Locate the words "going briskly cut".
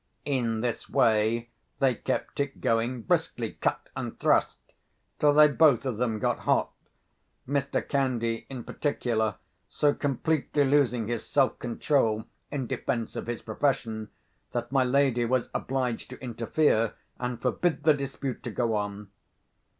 2.59-3.87